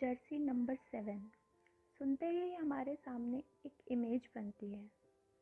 Jersey 0.00 0.38
number 0.38 0.74
seven. 0.74 1.18
सुनते 2.00 2.26
ही 2.26 2.54
हमारे 2.54 2.94
सामने 2.96 3.38
एक 3.66 3.82
इमेज 3.90 4.28
बनती 4.34 4.70
है, 4.72 4.84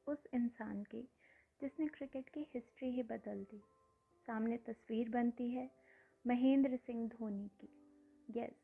उस 0.06 0.24
इंसान 0.34 0.82
की, 0.84 1.02
जिसने 1.60 1.86
क्रिकेट 1.86 2.28
की 2.28 2.40
हिस्ट्री 2.54 2.90
ही 2.90 3.02
बदल 3.02 3.44
दी। 3.50 3.60
सामने 4.26 4.56
तस्वीर 4.56 5.08
बनती 5.08 5.50
है 5.50 5.70
महेंद्र 6.24 6.76
सिंह 6.76 7.06
धोनी 7.08 7.48
की। 7.60 7.68
Yes 8.40 8.54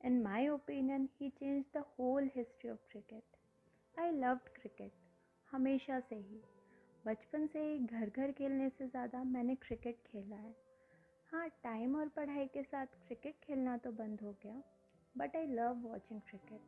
in 0.00 0.20
my 0.22 0.48
opinion 0.48 1.08
he 1.20 1.28
change 1.30 1.64
the 1.76 1.84
whole 1.98 2.28
history 2.36 2.70
of 2.70 2.90
cricket 2.90 4.00
I 4.00 4.10
love 4.10 4.36
cricket 4.54 4.92
हमेशा 5.52 6.00
से 6.00 6.16
ही। 6.16 6.40
बचपन 7.04 7.46
से 7.46 7.62
ही 7.62 7.78
घर 7.78 8.10
घर 8.10 8.32
खेलने 8.32 8.68
से 8.68 8.88
ज़्यादा 8.88 9.22
मैंने 9.24 9.54
क्रिकेट 9.54 10.02
खेला 10.06 10.36
है। 10.36 10.54
हाँ 11.32 11.48
टाइम 11.48 11.96
और 11.96 12.08
पढ़ाई 12.08 12.46
के 12.46 12.62
साथ 12.62 12.86
क्रिकेट 13.06 13.34
खेलना 13.44 13.76
तो 13.76 13.92
बंद 13.92 14.20
हो 14.20 14.32
गया। 14.42 14.62
But 15.16 15.30
I 15.34 15.46
love 15.52 15.76
watching 15.82 16.22
cricket. 16.28 16.62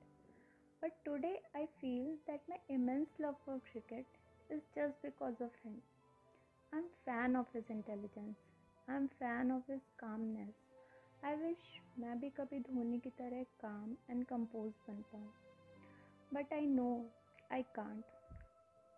But 0.83 0.93
today 1.05 1.37
I 1.55 1.67
feel 1.81 2.17
that 2.27 2.41
my 2.49 2.57
immense 2.69 3.09
love 3.19 3.37
for 3.45 3.61
cricket 3.71 4.07
is 4.51 4.61
just 4.75 4.95
because 5.03 5.35
of 5.41 5.51
him. 5.65 5.77
I'm 6.73 6.85
fan 7.05 7.37
of 7.37 7.47
his 7.53 7.65
intelligence. 7.69 8.39
I'm 8.89 9.09
fan 9.19 9.51
of 9.51 9.63
his 9.69 9.81
calmness. 10.01 10.55
I 11.23 11.35
wish 11.37 11.67
मैं 11.99 12.19
भी 12.21 12.29
कभी 12.37 12.59
धोनी 12.67 12.99
की 12.99 13.11
तरह 13.19 13.43
काम 13.61 13.97
and 14.11 14.25
compose 14.27 14.73
बन 14.89 15.03
पाऊँ 15.13 15.29
but 16.35 16.53
I 16.53 16.67
know 16.67 16.89
I 17.53 17.63
can't 17.77 18.03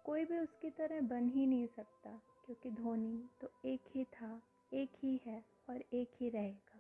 कोई 0.05 0.25
भी 0.25 0.39
उसकी 0.39 0.71
तरह 0.79 1.01
बन 1.11 1.29
ही 1.29 1.47
नहीं 1.47 1.67
सकता 1.77 2.11
क्योंकि 2.47 2.71
धोनी 2.83 3.17
तो 3.41 3.51
एक 3.69 3.91
ही 3.95 4.05
था 4.15 4.31
एक 4.73 4.97
ही 5.03 5.21
है 5.27 5.43
और 5.71 5.83
एक 5.95 6.17
ही 6.21 6.29
रहेगा 6.29 6.74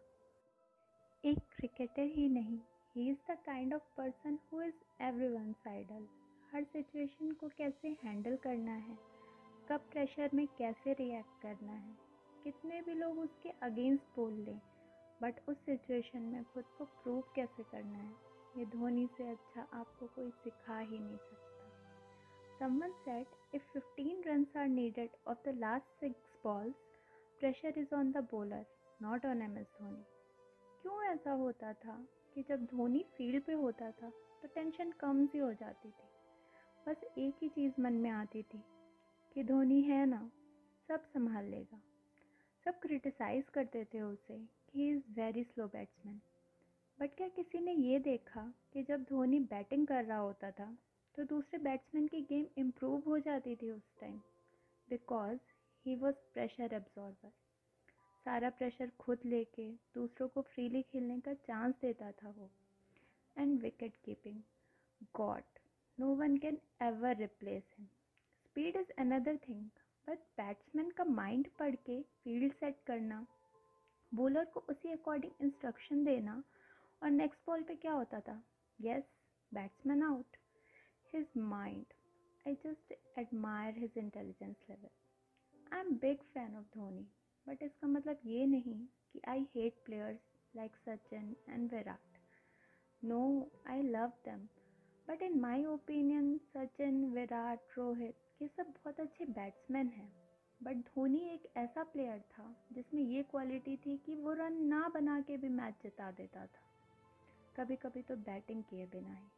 एक 1.26 1.38
क्रिकेटर 1.38 2.02
ही 2.02 2.28
नहीं 2.28 2.58
he 2.96 3.10
is 3.10 3.32
the 3.32 3.36
kind 3.46 3.74
of 3.74 3.82
person 3.96 4.38
who 4.52 4.62
is 4.62 5.02
every 5.02 5.28
one 5.28 5.52
साइडल 5.52 6.08
हर 6.52 6.64
सिचुएशन 6.64 7.32
को 7.32 7.48
कैसे 7.48 7.88
हैंडल 8.04 8.36
करना 8.36 8.72
है? 8.72 8.98
कब 9.68 9.80
प्रेशर 9.80 10.30
में 10.34 10.46
कैसे 10.46 10.92
रिएक्ट 10.92 11.42
करना 11.42 11.72
है? 11.72 11.96
कितने 12.44 12.82
भी 12.82 12.94
लोग 12.94 13.18
उसके 13.18 13.48
अगेंस्ट 13.48 14.02
बोल 14.16 14.32
लें 14.32 14.60
बट 15.22 15.34
उस 15.48 15.56
सिचुएशन 15.56 16.22
में 16.22 16.44
खुद 16.44 16.64
को 16.78 16.84
प्रूव 16.84 17.24
कैसे 17.34 17.62
करना 17.62 17.98
है? 17.98 18.14
ये 18.56 18.64
धोनी 18.64 19.08
से 19.16 19.30
अच्छा 19.30 19.68
आपको 19.72 20.06
कोई 20.06 20.30
सिखा 20.30 20.78
ही 20.78 20.98
नहीं 20.98 21.16
सकता। 21.16 21.70
Someone 22.58 22.90
set 22.90 23.26
if 23.54 23.78
15 23.78 24.24
runs 24.28 24.56
are 24.56 24.70
needed 24.78 25.08
of 25.28 25.36
the 25.48 25.60
last 25.60 26.02
six 26.04 26.14
balls, 26.46 26.74
pressure 27.42 27.80
is 27.84 27.92
on 27.92 28.12
the 28.12 28.26
bowler, 28.34 28.64
not 29.02 29.24
on 29.24 29.48
MS 29.52 29.72
Dhoni. 29.80 30.13
क्यों 30.84 31.04
ऐसा 31.04 31.32
होता 31.32 31.72
था 31.72 32.08
कि 32.34 32.42
जब 32.42 32.64
धोनी 32.64 33.04
फ़ील्ड 33.16 33.42
पे 33.44 33.52
होता 33.52 33.90
था 33.90 34.10
तो 34.42 34.48
टेंशन 34.48 34.90
कम 34.90 35.26
सी 35.26 35.38
हो 35.38 35.52
जाती 35.52 35.88
थी। 35.88 36.08
बस 36.88 37.04
एक 37.18 37.34
ही 37.42 37.48
चीज़ 37.48 37.80
मन 37.80 37.92
में 37.92 38.10
आती 38.10 38.42
थी 38.42 38.64
कि 39.34 39.44
धोनी 39.44 39.82
है 39.82 40.06
ना, 40.06 40.30
सब 40.88 41.04
संभाल 41.04 41.44
लेगा। 41.44 41.80
सब 42.64 42.80
क्रिटिसाइज़ 42.80 43.44
करते 43.54 43.84
थे 43.84 44.00
उसे 44.00 44.38
कि 44.38 44.80
he 44.80 44.90
is 44.90 45.02
very 45.10 45.44
slow 45.44 45.66
batsman 45.66 46.20
but 47.00 47.14
क्या 47.16 47.28
किसी 47.28 47.60
ने 47.60 47.72
ये 47.72 47.98
देखा 47.98 48.54
कि 48.72 48.82
जब 48.82 49.02
धोनी 49.02 49.40
बैटिंग 49.40 49.86
कर 49.86 50.04
रहा 50.04 50.18
होता 50.18 50.50
था 50.50 50.78
तो 51.14 51.24
दूसरे 51.24 51.58
बैट्समैन 51.58 52.06
की 52.06 52.20
गेम 52.20 52.46
इम्प्रूव 52.58 53.02
हो 53.06 53.18
जाती 53.18 53.56
थी 53.56 53.70
उस 53.70 53.94
time 54.00 54.16
because 54.88 55.38
he 55.86 55.96
was 55.96 56.14
pressure 56.14 56.74
absorber 56.74 57.43
सारा 58.26 58.48
प्रेशर 58.50 58.90
खुद 58.98 59.24
लेके 59.24 59.68
दूसरों 59.94 60.28
को 60.28 60.42
फ्रीली 60.42 60.82
खेलने 60.82 61.18
का 61.20 61.32
चांस 61.46 61.74
देता 61.80 62.10
था 62.12 62.30
वो। 62.30 62.50
And 63.36 63.60
wicket 63.62 63.96
keeping 64.04 64.40
god 65.16 65.58
no 65.98 66.14
one 66.16 66.36
can 66.36 66.58
ever 66.82 67.16
replace 67.16 67.62
him 67.78 67.86
speed 68.46 68.76
is 68.76 68.92
another 68.98 69.36
thing 69.48 69.64
but 70.06 70.18
batsman 70.36 70.90
का 70.90 71.04
माइंड 71.04 71.48
पढ़ 71.58 71.74
के 71.86 72.00
फ़ील्ड 72.24 72.52
सेट 72.52 72.80
करना 72.86 73.26
बॉलर 74.12 74.44
को 74.54 74.60
उसी 74.68 74.92
अकॉर्डिंग 74.92 75.32
इंस्ट्रक्शन 75.42 76.04
देना 76.04 76.42
और 77.02 77.10
नेक्स्ट 77.10 77.46
बॉल 77.46 77.62
पे 77.62 77.74
क्या 77.74 77.92
होता 77.92 78.20
था? 78.20 78.42
Yes 78.78 79.04
batsman 79.52 80.02
out 80.02 80.36
his 81.12 81.26
mind 81.36 81.92
I 82.46 82.54
just 82.64 82.92
admire 83.18 83.78
his 83.78 83.98
intelligence 83.98 84.56
level 84.70 84.88
I 85.72 85.80
am 85.80 85.94
big 86.02 86.22
fan 86.34 86.56
of 86.56 86.64
Dhoni 86.74 87.06
but 87.46 87.62
इसका 87.62 87.88
मतलब 87.88 88.18
ये 88.26 88.46
नहीं 88.46 88.78
कि 89.12 89.20
I 89.28 89.46
hate 89.54 89.82
players 89.84 90.18
like 90.56 90.76
Sachin 90.76 91.34
and 91.48 91.70
Virat 91.72 92.18
no 93.02 93.22
I 93.66 93.82
love 93.82 94.12
them 94.24 94.46
but 95.08 95.22
in 95.22 95.40
my 95.40 95.64
opinion 95.64 96.36
Sachin 96.56 97.04
Virat 97.12 97.78
Rohit 97.78 98.42
ये 98.42 98.48
सब 98.48 98.66
बहुत 98.66 99.00
अच्छे 99.00 99.24
batsman 99.24 99.88
हैं. 99.88 100.12
बट 100.60 100.76
धोनी 100.86 101.18
एक 101.34 101.42
ऐसा 101.56 101.82
प्लेयर 101.82 102.18
था 102.30 102.44
जिसमें 102.72 103.02
ये 103.02 103.22
क्वालिटी 103.22 103.76
थी 103.76 103.96
कि 103.96 104.14
वो 104.14 104.32
रन 104.32 104.56
ना 104.66 104.88
बना 104.88 105.20
के 105.20 105.36
भी 105.36 105.48
मैच 105.48 105.74
जिता 105.82 106.10
देता 106.10 106.46
था. 106.46 106.62
कभी 107.56 107.76
कभी 107.76 108.02
तो 108.02 108.16
बैटिंग 108.16 108.62
किए 108.62 108.86
बिना 108.86 109.14
ही. 109.14 109.28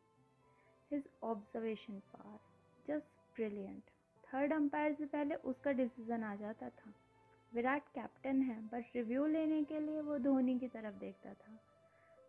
His 0.91 1.09
observation 1.23 1.99
power 2.12 2.38
just 2.88 3.34
brilliant 3.37 3.91
third 4.25 4.53
umpire 4.53 4.94
से 4.94 5.06
पहले 5.06 5.34
उसका 5.44 5.73
डिसीज़न 5.73 6.23
आ 6.23 6.34
जाता 6.37 6.69
था. 6.71 6.93
विराट 7.53 7.83
कैप्टन 7.89 8.41
है 8.43 8.61
बट 8.69 8.84
रिव्यू 8.97 9.27
लेने 9.27 9.62
के 9.65 9.81
लिए 9.81 10.01
वो 10.01 10.19
धोनी 10.19 10.59
की 10.59 10.69
तरफ़ 10.69 10.95
देखता 10.95 11.34
था। 11.34 11.59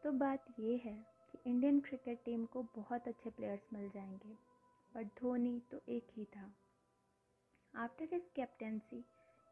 तो 0.03 0.11
बात 0.11 0.45
ये 0.59 0.75
है 0.77 0.93
कि 1.31 1.39
इंडियन 1.45 1.79
क्रिकेट 1.79 2.23
टीम 2.25 2.45
को 2.45 2.63
बहुत 2.75 3.07
अच्छे 3.07 3.29
प्लेयर्स 3.29 3.73
मिल 3.73 3.89
जाएँगे 3.89 4.35
बट 4.95 5.07
धोनी 5.21 5.61
तो 5.71 5.79
एक 5.89 6.07
ही 6.15 6.25
था। 6.25 6.51
आफ्टर 7.73 8.07
हिज 8.13 8.29
कैप्टनसी 8.35 9.03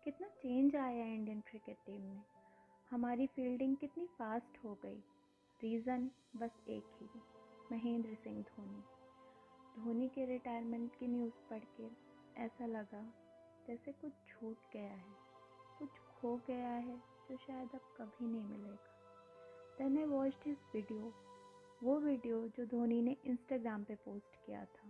कितना 0.04 0.28
चेंज 0.28 0.76
आया 0.76 1.06
इंडियन 1.06 1.42
क्रिकेट 1.42 1.78
टीम 1.86 2.02
में। 2.02 2.22
हमारी 2.92 3.28
फील्डिंग 3.28 3.76
कितनी 3.78 4.06
फास्ट 4.06 4.64
हो 4.66 4.78
गई। 4.84 5.04
रीज़न 5.60 6.10
बस 6.36 6.52
एक 6.68 6.84
ही, 7.02 7.10
महेंद्र 7.72 8.16
सिंह 8.16 8.42
धोनी। 8.44 8.84
धोनी 9.76 10.08
के 10.10 10.26
रिटायरमेंट 10.26 10.96
की 10.96 11.08
न्यूज़ 11.08 11.50
पढ़ 11.50 11.64
के 11.78 11.90
ऐसा 12.42 12.66
लगा 12.66 13.04
जैसे 13.68 13.92
कुछ 13.92 14.12
छूट 14.28 14.58
गया 14.74 14.92
है। 14.92 15.35
कुछ 15.80 16.00
खो 16.12 16.36
गया 16.48 16.70
है 16.70 16.98
जो 17.30 17.38
शायद 17.38 17.70
अब 17.76 17.94
कभी 17.98 18.28
नहीं 18.28 18.44
मिलेगा। 18.44 18.94
Then 19.78 19.98
I 19.98 20.06
watched 20.08 20.48
his 20.48 20.58
video 20.74 21.14
वो 21.84 21.98
वीडियो 22.00 22.48
जो 22.48 22.66
धोनी 22.66 23.02
ने 23.02 23.16
इंस्टाग्राम 23.26 23.84
पे 23.84 23.96
पोस्ट 23.96 24.36
किया 24.46 24.64
था। 24.66 24.90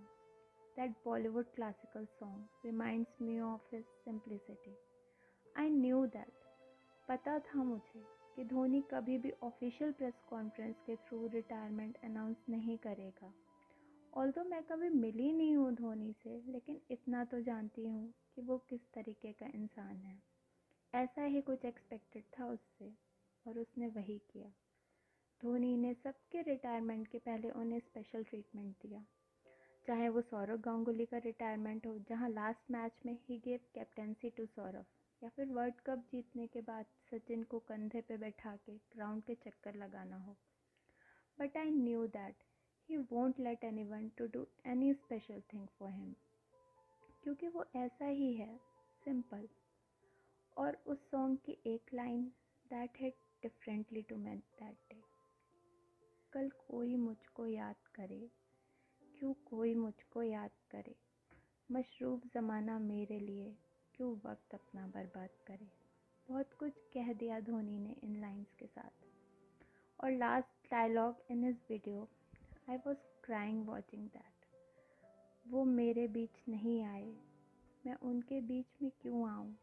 That 0.78 0.92
Bollywood 1.06 1.46
classical 1.56 2.06
song 2.06 2.66
reminds 2.66 3.22
me 3.22 3.40
of 3.40 3.76
his 3.76 3.84
simplicity 4.06 4.76
I 5.56 5.70
knew 5.70 6.06
that 6.06 6.44
पता 7.08 7.38
था 7.40 7.64
मुझे 7.64 8.04
कि 8.36 8.44
धोनी 8.44 8.82
कभी 8.82 9.18
भी 9.18 9.32
ऑफिशियल 9.44 9.92
प्रेस 9.92 10.14
कॉन्फ्रेंस 10.30 10.76
के 10.86 10.96
थ्रू 10.96 11.28
रिटायरमेंट 11.28 11.98
अनाउंस 12.04 12.46
नहीं 12.50 12.78
करेगा। 12.78 13.34
ऑल 14.14 14.32
तो 14.32 14.44
मैं 14.44 14.62
कभी 14.64 14.90
मिली 14.90 15.32
नहीं 15.32 15.56
हूँ 15.56 15.74
धोनी 15.76 16.12
से, 16.14 16.42
लेकिन 16.48 16.80
इतना 16.92 17.24
तो 17.26 17.42
जानती 17.42 17.86
हूँ 17.86 18.14
कि 18.36 18.42
वो 18.42 18.58
किस 18.70 18.82
तरीके 18.94 19.32
का 19.32 19.46
इंसान 19.56 19.98
है। 19.98 20.35
ऐसा 20.96 21.24
ही 21.24 21.42
कुछ 21.42 21.66
एक्सपेक्टेड 21.66 22.24
था 22.40 22.46
उससे, 22.46 22.92
और 23.48 23.60
उसने 23.60 23.88
वही 23.88 24.18
किया। 24.18 24.48
धोनी 25.42 25.78
ने 25.78 25.94
सबके 25.94 26.42
रिटायरमेंट 26.42 27.08
के 27.08 27.18
पहले 27.18 27.50
उन्हें 27.50 27.80
स्पेशल 27.80 28.24
ट्रीटमेंट 28.24 28.76
दिया। 28.82 29.06
चाहे 29.88 30.10
वो 30.10 30.22
सौरभ 30.22 30.62
गांगुली 30.62 31.06
का 31.06 31.18
रिटायरमेंट 31.18 31.88
हो, 31.88 32.00
जहाँ 32.00 32.30
लास्ट 32.30 32.72
मैच 32.72 32.92
में 33.06 33.18
he 33.30 33.38
gave 33.38 33.60
captaincy 33.76 34.30
to 34.30 34.46
Saurav, 34.46 34.86
या 35.24 35.30
फिर 35.30 35.46
वर्ल्ड 35.46 35.76
कप 35.76 36.06
जीतने 36.12 36.48
के 36.48 36.62
बाद 36.62 36.86
सचिन 37.12 37.44
को 37.44 37.60
कंधे 37.60 38.02
पे 38.02 38.18
बैठा 38.18 38.56
के 38.56 38.78
ग्राउंड 38.78 39.24
के 39.24 39.36
चक्कर 39.36 39.76
लगाना 39.76 40.18
हो। 40.18 40.36
But 41.40 41.58
I 41.58 41.72
knew 41.72 42.08
that 42.08 42.44
he 42.90 42.98
won't 42.98 43.40
let 43.40 43.64
any 43.64 43.84
one 43.84 44.10
to 44.10 44.28
do 44.28 44.48
any 44.66 44.94
special 44.94 45.42
thing 45.54 45.68
for 45.68 45.92
him 45.92 46.14
क्योंकि 47.24 47.48
वो 47.48 47.66
ऐसा 47.76 48.06
ही 48.06 48.34
है 48.34 48.56
सिंपल 49.04 49.48
और 50.58 50.78
उस 50.86 51.12
सॉन्ग 51.12 51.38
की 51.46 51.58
एक 51.66 51.94
line 51.94 52.24
that 52.70 52.90
hit 52.98 53.16
differently 53.42 54.02
to 54.02 54.16
man 54.16 54.38
that 54.38 54.78
day 54.90 55.02
कल 56.34 56.50
कोई 56.50 56.96
मुझको 56.96 57.46
याद 57.46 57.76
करे, 57.96 58.30
क्यों 59.16 59.34
कोई 59.34 59.74
मुझको 59.76 60.24
याद 60.24 60.52
करे? 60.72 60.96
मशरूब 61.72 62.22
ज़माना 62.34 62.80
मेरे 62.80 63.20
लिए, 63.20 63.56
क्यों 63.96 64.16
वक्त 64.26 64.54
अपना 64.54 64.88
बर्बाद 64.88 65.30
करे? 65.48 65.68
बहुत 66.30 66.54
कुछ 66.54 66.72
कह 66.94 67.14
दिया 67.14 67.40
धोनी 67.40 67.80
ने 67.80 67.96
इन 68.04 68.22
लाइंस 68.22 68.54
के 68.60 68.66
साथ। 68.66 69.06
और 70.04 70.12
last 70.12 70.72
dialogue 70.72 71.16
in 71.32 71.44
his 71.44 71.58
video 71.70 72.08
I 72.70 72.78
was 72.78 72.98
crying 73.24 73.66
watching 73.68 74.08
that 74.08 74.46
वो 75.48 75.64
मेरे 75.64 76.08
बीच 76.08 76.44
नहीं 76.50 76.82
आए। 76.84 77.16
मैं 77.86 77.96
उनके 77.96 78.42
बीच 78.42 78.82
में 78.82 78.92
क्यों 79.02 79.30
आऊँ? 79.30 79.56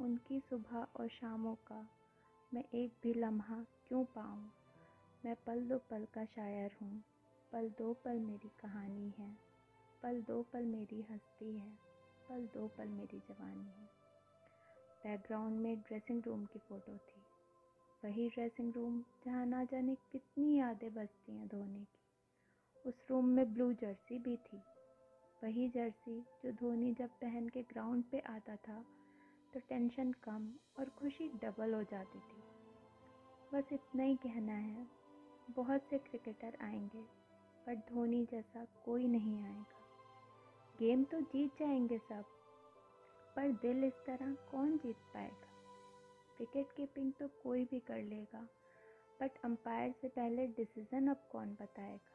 उनकी 0.00 0.40
सुबह 0.40 0.86
और 0.96 1.08
शामों 1.08 1.54
का 1.54 1.88
मैं 2.54 2.64
एक 2.74 2.92
भी 3.02 3.14
लम्हा 3.14 3.66
क्यों 3.88 4.04
पाऊँ? 4.04 4.50
मैं 5.24 5.36
पल 5.46 5.60
दो 5.60 5.78
पल 5.78 6.06
का 6.14 6.24
शायर 6.24 6.76
हूँ, 6.82 7.04
पल 7.52 7.68
दो 7.68 7.92
पल 8.04 8.18
मेरी 8.18 8.48
कहानी 8.48 9.14
है, 9.18 9.38
पल 10.02 10.22
दो 10.22 10.42
पल 10.42 10.64
मेरी 10.64 11.02
हस्ती 11.02 11.58
है, 11.58 11.70
पल 12.28 12.48
दो 12.54 12.68
पल 12.68 12.88
मेरी 12.88 13.18
जवानी 13.18 13.66
है। 13.66 13.86
बैकग्राउंड 15.04 15.60
में 15.60 15.80
ड्रेसिंग 15.80 16.22
रूम 16.26 16.44
की 16.44 16.58
फ़ोटो 16.58 16.92
थी। 16.92 17.22
वही 18.04 18.28
ड्रेसिंग 18.28 18.72
रूम 18.74 19.04
जहाँ 19.26 19.46
ना 19.46 19.64
जाने 19.64 19.94
कितनी 19.94 20.58
यादें 20.58 20.94
बजती 20.94 21.32
हैं 21.32 21.48
धोनी 21.48 21.84
की। 21.84 22.90
उस 22.90 23.06
रूम 23.10 23.24
में 23.24 23.54
ब्लू 23.54 23.72
जर्सी 23.72 24.18
भी 24.18 24.36
थी। 24.36 24.62
वही 25.44 25.68
जर्सी 25.68 26.20
जो 26.20 26.52
धोनी 26.52 26.94
जब 26.94 27.08
पहन 27.08 27.48
के 27.48 27.62
ग्राउंड 27.62 28.04
पे 28.04 28.18
आता 28.20 28.56
था 28.56 28.84
तो 29.54 29.60
टेंशन 29.60 30.12
कम 30.12 30.52
और 30.78 30.88
खुशी 30.88 31.28
डबल 31.28 31.74
हो 31.74 31.82
जाती 31.82 32.18
थी। 32.18 32.42
बस 33.52 33.72
इतना 33.72 34.02
ही 34.02 34.16
कहना 34.16 34.52
है, 34.52 34.86
बहुत 35.50 35.82
से 35.90 35.98
क्रिकेटर 35.98 36.56
आएँगे, 36.60 37.02
पर 37.66 37.74
धोनी 37.74 38.24
जैसा 38.24 38.66
कोई 38.84 39.06
नहीं 39.06 39.42
आएगा। 39.44 39.76
गेम 40.78 41.04
तो 41.04 41.20
जीत 41.20 41.58
जाएँगे 41.58 41.98
सब, 41.98 42.24
पर 43.36 43.52
दिल 43.52 43.84
इस 43.84 44.04
तरह 44.06 44.34
कौन 44.50 44.76
जीत 44.78 44.96
पाएगा? 45.14 45.48
विकेट 46.40 46.72
कीपिंग 46.72 47.12
तो 47.12 47.28
कोई 47.28 47.64
भी 47.64 47.80
कर 47.80 48.02
लेगा 48.02 48.48
बट 49.20 49.30
अंपायर 49.44 49.92
से 49.92 50.08
पहले 50.08 50.46
डिसीज़न 50.46 51.08
अब 51.08 51.28
कौन 51.32 51.56
बताएगा? 51.62 52.14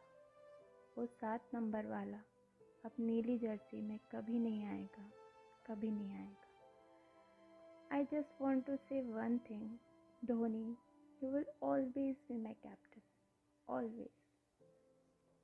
वो 0.97 1.05
सात 1.05 1.49
नंबर 1.53 1.85
वाला, 1.85 2.19
अब 2.85 2.91
नीली 2.99 3.37
जर्सी 3.37 3.81
में 3.81 3.99
कभी 4.11 4.39
नहीं 4.39 4.65
आएगा, 4.65 5.11
कभी 5.67 5.91
नहीं 5.91 6.13
आएगा। 6.13 6.52
I 7.93 8.03
just 8.11 8.27
want 8.39 8.65
to 8.65 8.77
say 8.89 9.01
one 9.03 9.39
thing 9.47 9.79
Dhoni, 10.27 10.75
you 11.21 11.29
will 11.29 11.45
always 11.61 12.15
be 12.27 12.35
my 12.35 12.55
captain. 12.61 13.03
Always. 13.67 14.11